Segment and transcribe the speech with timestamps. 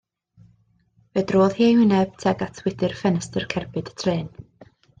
[1.17, 4.37] Fe drodd hi ei hwyneb tuag at wydr ffenest cerbyd y trên.